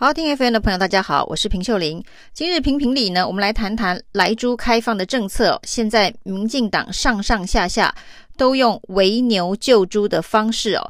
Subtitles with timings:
[0.00, 2.00] 好，听 FM 的朋友，大家好，我是平秀玲。
[2.32, 5.60] 今日评评理呢，我们来谈谈来猪开放的政策。
[5.64, 7.92] 现在民进党上上下下
[8.36, 10.88] 都用围牛救猪的方式哦。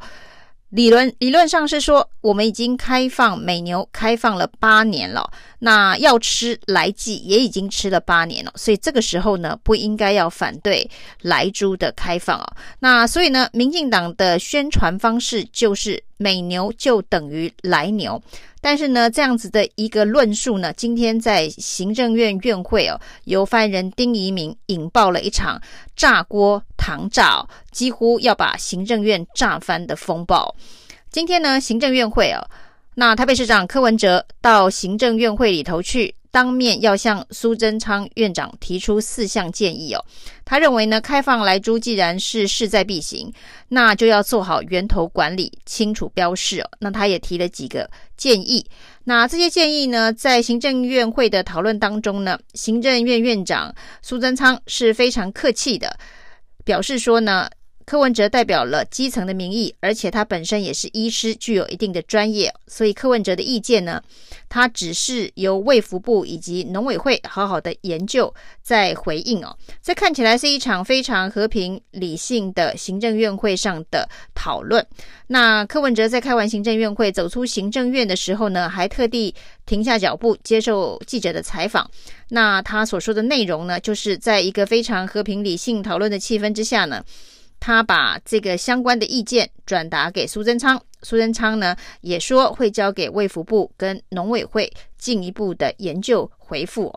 [0.69, 10.89] 理论理论上是说，我们已经开放美牛开放了八年了，那要吃来剂也已经吃了八年了，所以这个时候呢，不应该要反对
[11.23, 12.47] 来猪的开放哦。
[12.79, 18.23] 那所以呢，民进党的宣传方式就是美牛就等于来牛。
[18.61, 25.61] 但是呢，这样子的一个论述呢，今天在行政院院会哦，由发言人丁怡铭引爆了一场
[25.95, 30.55] 炸锅糖炸哦，几乎要把行政院炸翻的风暴。
[31.09, 32.43] 今天呢，行政院会哦，
[33.01, 36.13] 那台北市长柯文哲到行政院会里头去。
[36.31, 40.05] 当面要向苏贞昌院长提出四项建议哦。
[40.45, 43.33] 他认为呢，开放来猪既然是势在必行，
[43.69, 46.69] 那就要做好源头管理，清楚标示哦。
[46.81, 48.67] 那他也提了几个建议。
[49.05, 55.97] 那这些建议呢，在行政院会的讨论当中呢，行政院院长苏贞昌是非常客气的，
[56.65, 57.49] 表示说呢。
[57.89, 64.03] 柯文哲代表了基层的民意，而且他本身也是医师，具有一定的专业，所以柯文哲的意见呢，
[64.47, 69.57] 他只是由卫福部以及农委会好好的研究再回应哦。
[69.83, 74.87] 这看起来是一场非常和平理性的行政院会上的讨论。
[75.29, 81.91] 那柯文哲在开完行政院会走出行政院的时候呢，还特地停下脚步接受记者的采访。
[82.29, 87.03] 那他所说的内容呢，就是在一个非常和平理性讨论的气氛之下呢。
[87.61, 96.93] 他把这个相关的意见转达给苏贞昌，苏贞昌呢也说会交给卫福部跟农委会进一步的研究回复。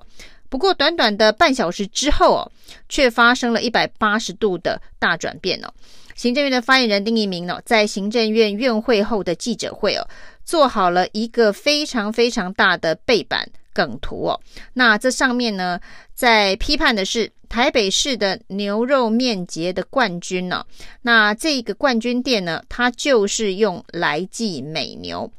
[0.49, 2.51] 不过短短的半小时之后哦，
[2.89, 5.73] 却发生了一百八十度的大转变哦。
[6.15, 10.07] 行政院的发言人丁怡铭呢，在行政院院会后的记者会哦，
[10.43, 14.39] 做好了一个非常非常大的背板梗图哦。
[14.73, 15.79] 那这上面呢，
[16.13, 17.31] 在批判的是。
[17.51, 20.65] 台北市的牛肉面节的冠军呢、
[21.01, 25.29] 那这个冠军店呢，它就是用来记美牛。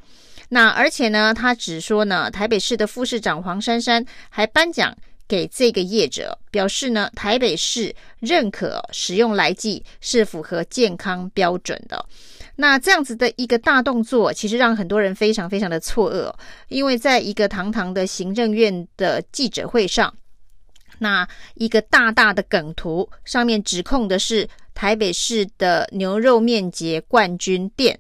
[0.51, 4.95] 那而且呢，他只说呢，台北市的副市长黄珊珊还颁奖
[5.27, 12.05] 给这个业者，表示呢，台北市认可使用来记是符合健康标准的。
[12.57, 16.31] 那这样子的一个大动作，其实让很多人非常非常的错愕，
[16.69, 20.13] 因为在一个堂堂的行政院的记者会上。
[21.03, 27.99] 那一个大大的梗图上面指控的是台北市的牛肉面节冠军店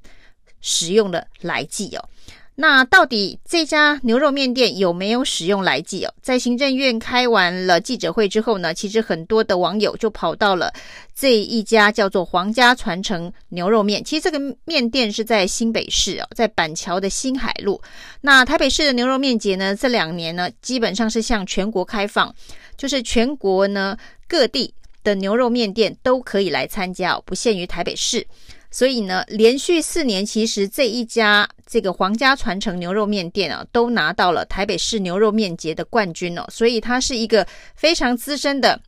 [0.61, 2.09] 使用了莱剂哦。
[2.55, 6.13] 那到底这家牛肉面店有没有使用来剂哦？
[6.21, 10.71] 在行政院开完了记者会之后呢，其实很多的网友就跑到了
[11.15, 14.05] 这一家叫做皇家传承牛肉面。
[14.05, 17.81] 其实这个面店是在新北市哦，在板桥的新海路。
[18.21, 22.35] 那台北市的牛肉面节呢，这两年呢，基本上是向全国开放。
[22.77, 23.97] 就是全国呢
[24.27, 24.75] 各地
[25.05, 28.27] 的牛肉面店都可以来参加哦，不限于台北市。
[28.73, 36.45] 所以呢，连续四年，其实这一家这个皇家传承牛肉面店啊，都拿到了台北市牛肉面节的冠军哦。
[36.51, 37.47] 所以它是一个
[37.77, 38.81] 非常资深的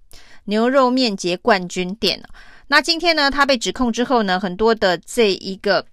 [0.46, 2.20] 牛肉面节冠军店。
[2.66, 5.86] 那今天呢，它被指控之后呢，很多的这一个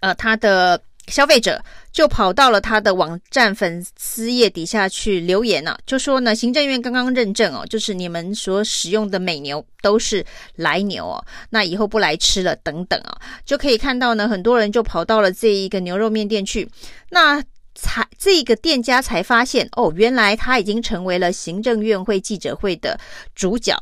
[0.00, 0.78] 呃，它的。
[1.08, 1.62] 消费者
[1.94, 13.16] 就跑到了他的网站粉丝页底下去留言了，就说呢，行政院刚刚认证哦，就是你们所使用的美牛都是来牛哦，那以后不来吃了等等啊，
[13.46, 16.68] 就可以看到呢，很多人就跑到了这一个牛肉面店去，
[17.10, 17.40] 那
[17.76, 22.98] 才这个店家才发现哦，原来他已经成为了行政院会记者会的
[23.36, 23.80] 主角。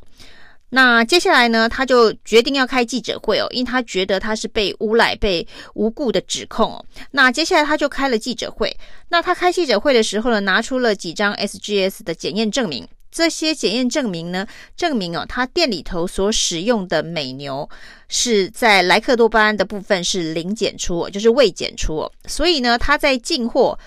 [0.74, 6.82] 那接下来呢，他就决定要开记者会哦，因为他觉得他是被诬赖、被无故的指控哦。
[7.10, 8.74] 那接下来他就开了记者会。
[9.10, 12.88] 那他开记者会的时候呢，拿出了几张 SGS 的检验证明。
[13.10, 17.68] 这些检验证明呢，证明哦，他店里头所使用的美牛
[18.08, 22.10] 是在莱克多巴胺的部分是零检出，就是未检出。
[22.26, 23.78] 所以呢，他在进货。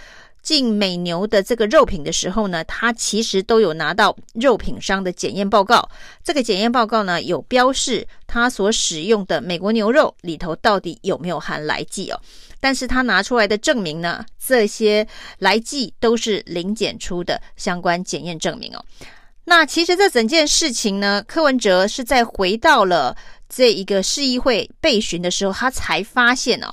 [0.46, 5.90] 进美牛的这个肉品的时候呢，他其实都有拿到肉品商的检验报告。
[6.24, 12.22] 这个检验报告呢，有标示他所使用的美国牛肉里头到底有没有含来剂哦。
[12.60, 15.08] 但是他拿出来的证明呢，这些
[15.40, 18.86] 来剂都是零检出的相关检验证明哦。
[19.46, 23.18] 那其实这整件事情呢，柯文哲是在回到了
[23.50, 26.72] 这一个市议会备询的时候，他才发现哦。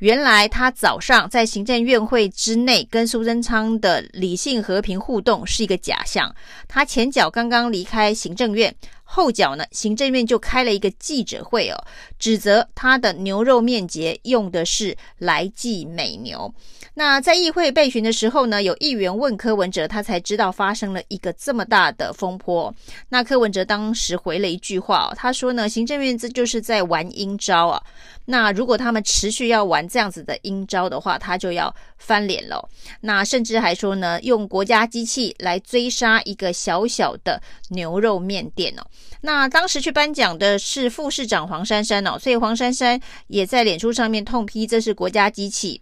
[0.00, 6.34] 原来他早上在行政院会之内跟苏贞昌的理性和平互动是一个假象。
[6.66, 8.74] 他前脚刚刚离开行政院，
[9.12, 11.76] 后脚呢，行政院就开了一个记者会哦，
[12.16, 16.54] 指责他的牛肉面节用的是来记美牛。
[16.94, 22.72] 那在议会备询的时候呢，有议员问柯文哲，他才知道发生了一个这么大的风波。
[23.08, 27.82] 那柯文哲当时回了一句话哦，他说呢，行政院这就是在玩阴招啊。
[28.26, 32.68] 那如果他们持续要玩这样子的阴招的话，他就要翻脸了。
[33.02, 38.82] 那甚至还说呢，用国家机器来追杀一个小小的牛肉面店哦。
[39.20, 45.80] 那当时去颁奖的是副市长黄珊珊哦，所以黄珊珊也在脸书上面痛批这是国家机器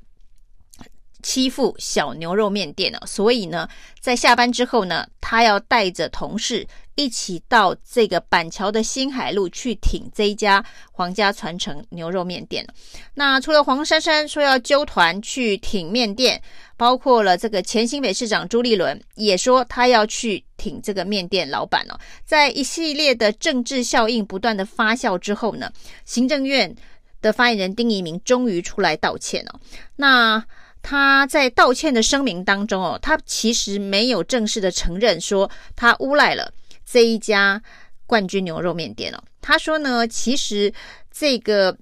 [1.23, 3.06] 欺负小牛肉面店哦。
[3.06, 3.69] 所以呢，
[4.00, 12.67] 在下班之后呢，他要带着同事一起到这个板桥的新海路去挺这一家皇家传承牛肉面店。
[13.15, 16.43] 那除了黄珊珊说要揪团去挺面店。
[16.79, 25.73] 包括了这个前新北市长朱立伦也说他要去挺这个面店老板哦，在一系列的政治效应不断的发酵之后呢，
[26.05, 26.73] 行政院
[27.20, 29.59] 的发言人丁怡铭终于出来道歉哦。
[29.97, 30.44] 那
[30.83, 36.53] 他在道歉的声明当中哦，他其实没有正式的承认说他诬赖了
[36.85, 37.63] 这一家
[38.07, 39.23] 冠军牛肉面店哦。
[39.41, 40.73] 他说呢，其实
[41.11, 41.77] 这个。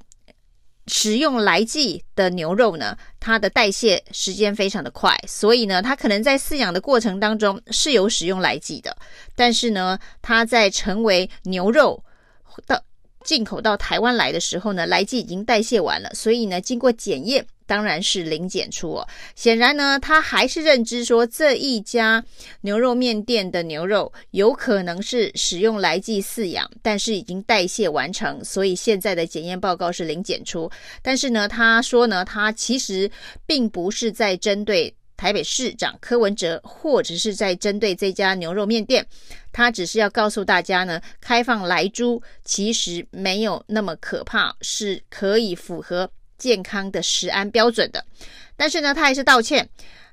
[0.89, 8.97] 使用来记的牛肉呢，它的代谢时间非常的快，所以呢，它可能在饲养的过程当中是有使用来记的，
[9.35, 12.01] 但是呢，它在成为牛肉
[12.69, 12.85] 的
[13.27, 17.45] 进口到台湾来的时候呢，来记已经代谢完了，所以呢，经过检验。
[17.69, 19.05] 当然是零检出哦。
[19.35, 22.25] 显然呢，他还是认知说这一家
[22.61, 30.71] 牛肉面店的牛肉有可能是使用来记饲养，但是已经代谢完成，所以现在的检验报告是零检出。
[31.03, 33.11] 但是呢，他说呢，他其实
[33.47, 39.07] 并不是在针对台北市长柯文哲，或者是在针对这家牛肉面店，
[39.53, 46.11] 他只是要告诉大家呢，开放莱猪其实没有那么可怕，是可以符合。
[46.39, 48.05] 健康的食安标准的，
[48.59, 49.67] 但是呢，他还是道歉。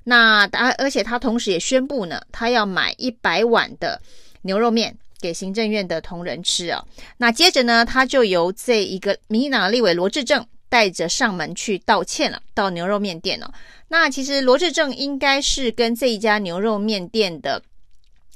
[0.06, 4.02] 那他而且他同时也宣布呢，他要买一百碗的
[4.44, 6.82] 牛肉面给行政院的同仁吃啊。
[7.18, 13.54] 那接着呢，他就由这一个民进党立委罗致政带着上门去道歉了，到牛肉面店了。
[13.90, 17.62] 那其实罗志政应该是跟这一家牛肉面店的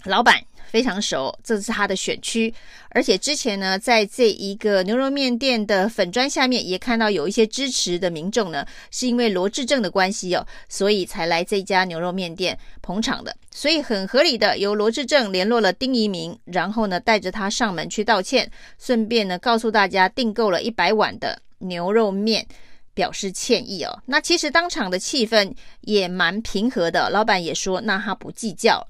[0.04, 0.44] 老板。
[0.70, 2.54] 非常熟，这是他的选区，
[2.90, 22.48] 而且之前呢，在这一个牛肉面店的粉砖下面，也看到有一些支持的民众呢，是因为罗志政的关系哦，所以才来这家牛肉面店捧场的，所以很合理的由罗志政联络了丁怡明，然后呢，带着他上门去道歉，顺便呢，告诉大家订购了一百碗的牛肉面，
[22.94, 24.02] 表示歉意哦。
[24.06, 28.88] 那其实当场的气氛也蛮平和的，老板也说，那他不计较。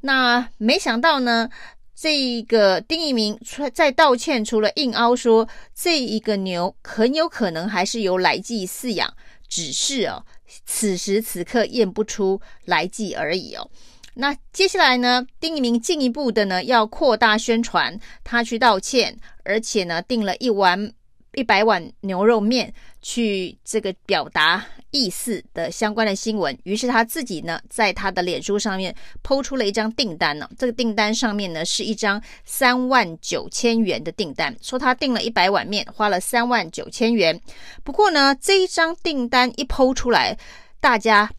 [0.00, 1.48] 那没想到呢，
[1.94, 3.38] 这个丁怡铭
[3.74, 9.12] 在道歉，除了硬凹说这一个牛很有可能还是由来记饲养，
[9.48, 10.24] 只是哦，
[10.64, 13.70] 此时此刻验不出来记而已哦。
[14.14, 20.92] 那接下来呢，丁怡铭进一步的呢要扩大宣传，他去道歉，而且呢订了一碗
[21.34, 22.72] 一百碗牛肉面。
[23.02, 30.46] 去这个表达意思的相关的新闻，于是他自己呢，在他的脸书上面抛出了一张订单呢。
[30.58, 37.40] 这个订单上面呢，是一张三万九千元的订单，说他订了一百碗面，花了三万九千元。
[37.82, 40.36] 不过呢，这一张订单一抛出来，
[40.78, 41.30] 大家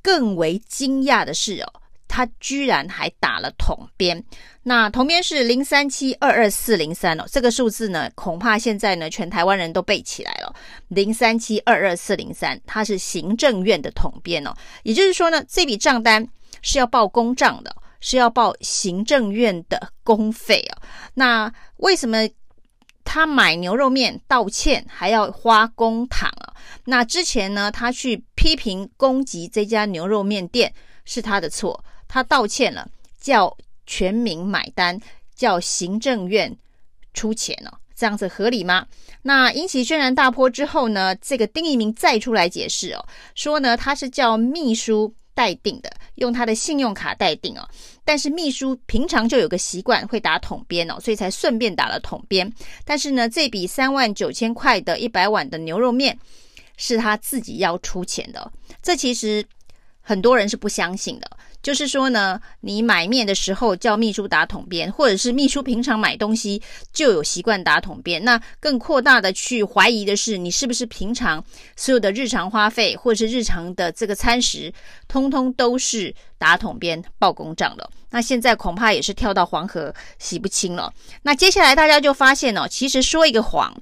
[0.00, 1.81] 更为惊讶的是哦。
[2.14, 4.22] 他居然还打了统编，
[4.64, 10.54] 那统编是零三七二二四零三哦，这个数字呢，恐怕现在呢，全台湾人都背起来了。
[10.88, 14.52] 零三七二二四零三，它是行政院的统编哦，
[14.82, 16.28] 也就是说呢，这笔账单
[16.60, 20.82] 是要报公账的，是要报行政院的公费哦。
[21.14, 22.28] 那为什么
[23.04, 26.52] 他买牛肉面道歉还要花公帑啊？
[26.84, 30.70] 那之前呢，他去批评攻击这家牛肉面店
[31.06, 31.82] 是他的错。
[32.12, 32.86] 他道歉了，
[33.18, 35.00] 叫全民买单，
[35.34, 36.54] 叫行政院
[37.14, 38.86] 出钱哦，这样子合理吗？
[39.22, 43.02] 那引起轩然大波之后呢，这个丁怡铭再出来解释哦，
[43.34, 47.66] 说呢他是叫秘书代订的，用他的信用卡代订哦，
[48.04, 52.52] 但是秘书平常就有个习惯会打统编哦，所以才顺便打了统编。
[52.84, 56.18] 但是呢，这笔三万九千块的一百碗的牛肉面
[56.76, 58.52] 是他自己要出钱的，
[58.82, 59.42] 这其实
[60.02, 61.30] 很多人是不相信的。
[61.62, 66.60] 就是说呢，你买面的时候叫秘书打统编，或者是秘书平常买东西
[66.92, 68.24] 就有习惯打统编。
[68.24, 71.42] 那更扩大的去怀疑的是，你是不是平常
[71.76, 74.72] 所有的日常花费，或者是日常的这个餐食，
[75.06, 77.88] 通通都是打统编报公账了？
[78.10, 80.92] 那现在恐怕也是跳到黄河洗不清了。
[81.22, 83.72] 那接下来大家就发现哦，其实说一个谎，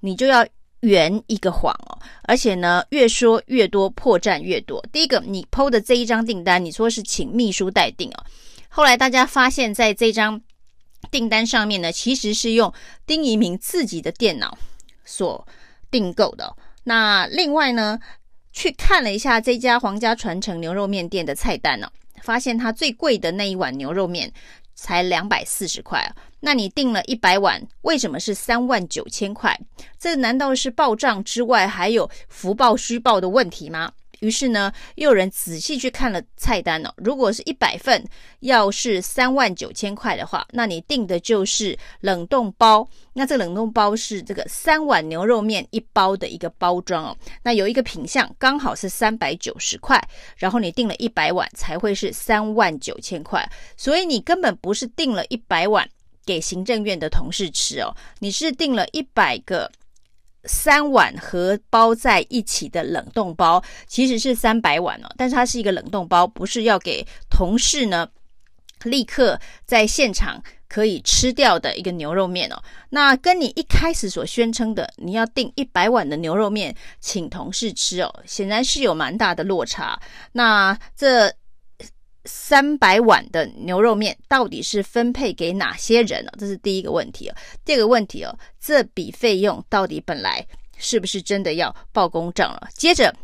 [0.00, 0.46] 你就要。
[0.84, 4.84] 圆一个谎哦，而且呢，越说越多，破绽越多。
[4.92, 8.24] 第一个，你 PO 的这一张订单，你说是请秘书代订哦，
[8.68, 10.40] 后来大家发现，在这张
[11.10, 12.72] 订单上面呢，其实是用
[13.06, 14.56] 丁一鸣自己的电脑
[15.04, 15.46] 所
[15.90, 16.54] 订购的。
[16.84, 17.98] 那另外呢，
[18.52, 21.90] 去看了一下这家皇家传承牛肉面店的菜单呢，
[22.22, 24.30] 发现它最贵的那一碗牛肉面
[24.74, 26.14] 才两百四十块啊。
[26.44, 29.58] 那你订了一百碗，为什么是三万九千块？
[29.98, 33.90] 这难道是报账之外还有福报虚报的问题吗？
[34.20, 36.92] 于是呢，又有人仔细去看了菜单哦。
[36.96, 38.02] 如果是一百份，
[38.40, 42.86] 要是三万九千块的话，那你订的就是冷冻包。
[43.14, 47.16] 那这冷冻包是这个三碗牛肉面一包的一个包装哦。
[47.42, 50.02] 那有一个品相刚好是三百九十块，
[50.36, 53.46] 然后你订了一百碗才会是三万九千块。
[53.76, 55.86] 所以你根本不是订了一百碗
[56.26, 59.70] 给行政院的同事吃哦，你是订了一百个。
[60.46, 68.06] 三碗和包在一起的冷冻包其实是三百碗哦，但是它是一个冷冻包，不是要给同事呢
[68.82, 72.62] 立刻在现场可以吃掉的一个牛肉面哦。
[72.90, 79.98] 那跟你一开始所宣称的你要订一百碗的牛肉面请同事吃哦，显然是有蛮大的落差。
[80.32, 81.34] 那这。
[82.24, 86.30] 三百碗的牛肉面到底是分配给哪些人呢？
[86.38, 87.30] 这是第一个问题。
[87.64, 90.46] 第二个问题哦，这笔费用到底本来
[90.78, 92.68] 是不是真的要报公账了？
[92.74, 93.14] 接着，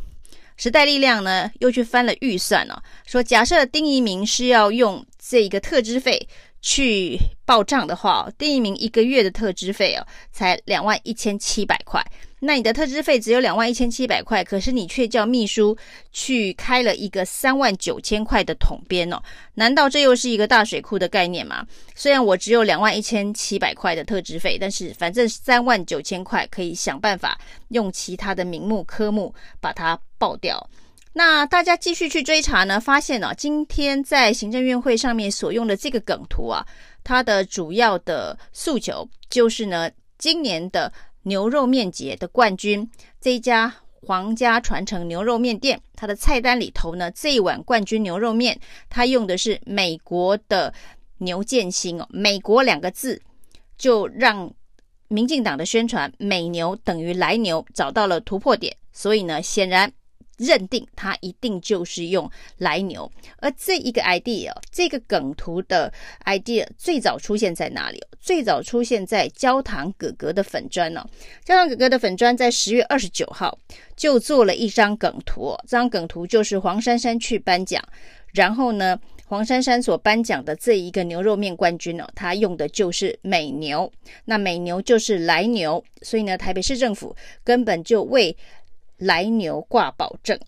[0.56, 6.28] 时代力量呢又去翻了预算哦，说假设丁怡铭是要用这一个特支费
[6.60, 7.16] 去
[7.46, 12.04] 报账的话，丁怡铭一个月的特支费哦才两万一千七百块。
[12.42, 15.76] 那你的特支费只有两万一千七百块，可是你却叫秘书
[16.10, 19.20] 去开了一个三万九千块的统编哦？
[19.52, 21.66] 难道这又是一个大水库的概念吗？
[21.94, 30.66] 虽然我只有两万一千七百块的特支费，但是反正三万九千块可以想办法用其他的名目科目把它报掉。
[31.12, 36.66] 那大家继续去追查呢，发现呢，今天在行政院会上面所用的这个梗图啊，
[37.04, 40.90] 它的主要的诉求就是呢，今年的。
[41.22, 42.88] 牛肉面节的冠军，
[43.20, 48.58] 这一家皇家传承牛肉面店，它的菜单里头呢，这一碗冠军牛肉面，
[48.88, 50.72] 它用的是美国的
[51.18, 53.20] 牛腱心哦，美国两个字
[53.76, 54.50] 就让
[55.08, 59.92] 民进党的宣传美牛等于来牛找到了突破点，所以呢，显然。
[60.40, 65.92] 认定它一定就是用来牛，而这一个 idea，这个梗图的
[66.24, 68.02] idea 最早出现在哪里？
[68.18, 71.06] 最早出现在焦糖哥哥的粉专呢？
[71.44, 73.56] 焦糖哥哥的粉专在十月二十九号
[73.94, 77.82] 就做了一张梗图，这张梗图就是黄珊珊去颁奖，
[78.32, 83.90] 然后呢，黄珊珊所颁奖的这一个牛肉面冠军呢，他用的就是美牛，
[84.24, 88.34] 那美牛就是来牛，所以呢，台北市政府根本就为。
[89.00, 90.38] 来牛挂保证，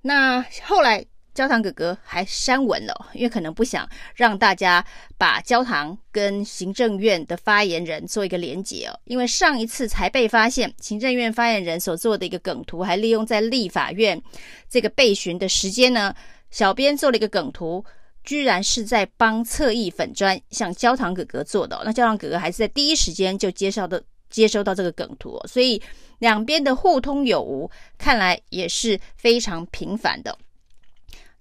[0.00, 4.82] 那后来焦糖哥哥还删文了，因为可能不想让大家
[5.18, 14.22] 把焦糖跟行政院的发言人做一个连结哦，因为上一次才被发现，行政院发言人所做的一个梗图，还利用在立法院
[14.70, 16.14] 这个备询的时间呢，
[16.50, 17.84] 小编做了一个梗图，
[18.22, 25.82] 居然是在帮侧翼粉砖向焦糖哥哥做的，那焦糖哥哥还是在第一时间就接受的接收到这个梗图，所以。
[26.24, 30.38] 两边的互通有无，看来也是非常频繁的。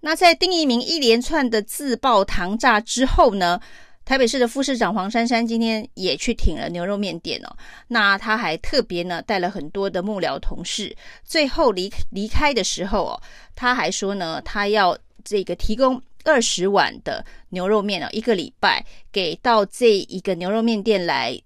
[0.02, 3.58] 那在丁怡铭一连串的自曝糖炸之后呢，
[4.04, 7.56] 台北市的副市长黄珊珊今天也去挺了牛肉面店哦。
[7.88, 13.22] 那他还特别呢带了很多的幕僚同事，最后离离开的时候哦，
[13.56, 21.42] 他还说呢，他要这个提供二十碗的牛肉面哦，一个礼拜给到这一个牛肉面店来。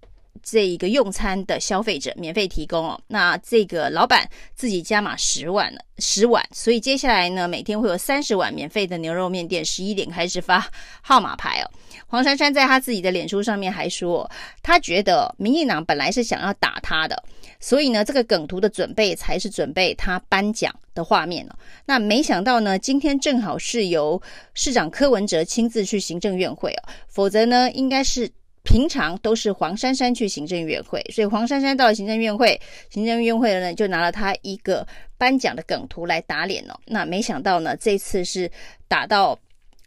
[0.50, 10.66] 这一个用餐的消费者免费提供哦，那这个老板自己加码十碗，十碗，所以接下来呢，每天会有三十碗免费的牛肉面店，十一点开始发
[11.02, 11.70] 号码牌哦。
[12.06, 14.30] 黄珊珊在他自己的脸书上面还说，
[14.62, 17.22] 他觉得民进党本来是想要打他的，
[17.60, 21.54] 所以呢，这个梗图的准备才是准备他颁奖的画面哦。
[21.84, 24.20] 那没想到呢，今天正好是由
[24.54, 28.30] 市长柯文哲亲自去行政院会哦，否则呢，应该是。
[28.68, 32.60] 平常都是黄珊珊去行政院会，所以黄珊珊到了行政院会，
[32.90, 36.78] 行政院会呢就拿了他一个颁奖的梗图来打脸了。
[36.84, 38.50] 那没想到呢，这次是
[38.86, 39.38] 打到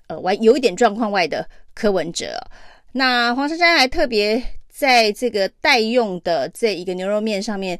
[0.07, 2.35] 呃，完有一点状况外的柯文哲。
[2.91, 7.79] 那黄珊珊还特别在这个代用的这一个牛肉面上面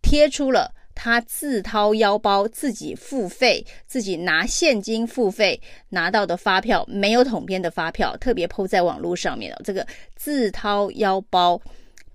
[0.00, 9.60] 贴出了他自掏腰包自己付费、自己拿现金付费拿到的发票，没有统编的发票，特别铺在网络上面了。
[9.64, 11.60] 这个自掏腰包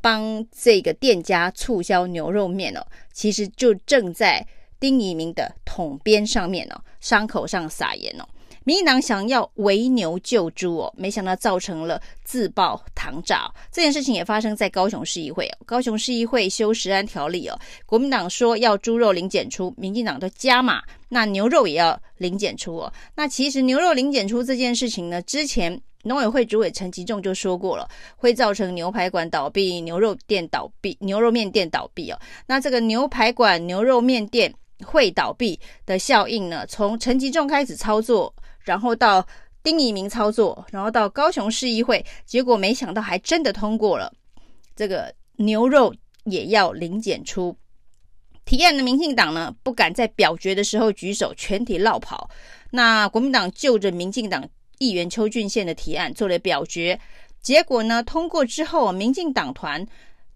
[0.01, 4.45] 帮这个店家促销牛肉面哦，其实就正在
[4.79, 8.25] 丁一明的统编上面哦，伤口上撒盐哦。
[8.69, 13.51] 民进党想要围牛救猪哦，没想到造成了自爆糖炸。
[13.71, 15.49] 这件事情也发生在高雄市议会。
[15.65, 22.93] 高雄市议会修食安条例哦，国民党说要猪肉零检出，民进党都加码，那牛肉也要零检出哦。
[23.15, 32.19] 那其实牛肉零检出这件事情呢，之前农委会主委陈吉仲就说过了，会造成牛排馆倒闭、牛肉店倒闭、牛肉面店倒闭哦。
[32.45, 34.53] 那这个牛排馆、牛肉面店
[34.85, 38.31] 会倒闭的效应呢，从陈吉仲开始操作。
[38.63, 39.25] 然后到
[39.63, 44.11] 丁怡铭操作，然后到高雄市议会，结果没想到还真的通过了，
[44.75, 47.55] 这个牛肉也要零检出。
[48.45, 52.29] 提案的民进党呢，不敢在表决的时候举手，全体落跑。
[52.71, 54.47] 那国民党就着民进党
[54.79, 56.99] 议员邱俊宪的提案做了表决，
[57.41, 59.85] 结果呢，通过之后，民进党团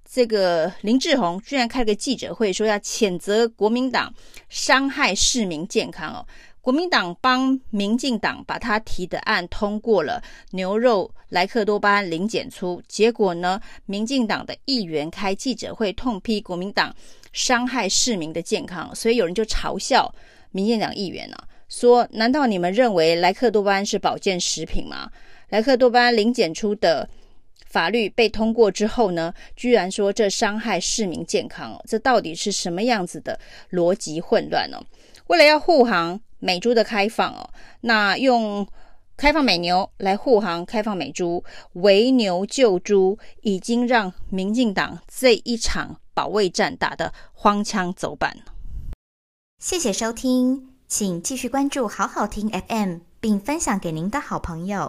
[0.07, 4.13] 这个林志宏居然开了个记者会，说要谴责国民党
[4.47, 6.25] 伤害市民健康哦。
[6.63, 12.81] 国民党帮民进党把他提的案通过了，牛肉莱克多巴胺零检出。
[12.87, 16.95] 结果呢，民进党的议员开记者会痛批国民党
[17.33, 20.09] 伤害市民的健康，所以有人就嘲笑
[20.51, 25.11] 民进党议员呢、啊，说：难道你们认为莱克多巴胺是保健食品吗？
[25.49, 27.09] 莱克多巴胺零检出的
[27.67, 33.37] 法律被通过之后呢，居然说这伤害市民健康，这到底是什么样子的
[33.71, 34.81] 逻辑混乱呢？
[35.27, 36.19] 为了要护航。
[36.45, 37.49] 美猪的开放哦，
[37.79, 38.67] 那用
[39.15, 48.39] 开放美牛来护航开放美猪，围牛救猪，已经让民进党这一场保卫战打得荒腔走板。
[49.57, 54.81] 谢谢收听，请继续关注好好听 FM，并分享给您的好朋友。